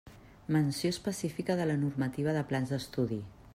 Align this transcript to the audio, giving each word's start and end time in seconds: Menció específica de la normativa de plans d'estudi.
Menció 0.47 0.89
específica 0.89 1.55
de 1.59 1.67
la 1.73 1.77
normativa 1.83 2.35
de 2.39 2.45
plans 2.53 2.75
d'estudi. 2.77 3.21